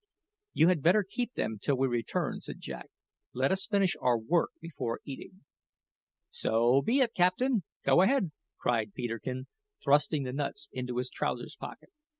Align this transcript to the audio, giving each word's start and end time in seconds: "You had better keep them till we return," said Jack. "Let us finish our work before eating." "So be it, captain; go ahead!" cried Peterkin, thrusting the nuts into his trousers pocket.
"You 0.53 0.69
had 0.69 0.81
better 0.81 1.05
keep 1.07 1.35
them 1.35 1.59
till 1.61 1.77
we 1.77 1.87
return," 1.87 2.41
said 2.41 2.59
Jack. 2.59 2.89
"Let 3.33 3.51
us 3.51 3.67
finish 3.67 3.95
our 4.01 4.17
work 4.17 4.49
before 4.59 4.99
eating." 5.05 5.43
"So 6.31 6.81
be 6.81 7.01
it, 7.01 7.13
captain; 7.13 7.61
go 7.85 8.01
ahead!" 8.01 8.31
cried 8.57 8.95
Peterkin, 8.95 9.45
thrusting 9.79 10.23
the 10.23 10.33
nuts 10.33 10.69
into 10.71 10.97
his 10.97 11.11
trousers 11.11 11.55
pocket. 11.55 11.91